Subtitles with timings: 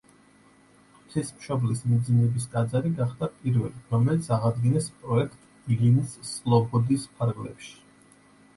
[1.01, 7.73] ღვთისმშობლის მიძინების ტაძარი გახდა პირველი, რომელიც აღადგინეს პროექტ „ილინის სლობოდის“ ფარგლებში.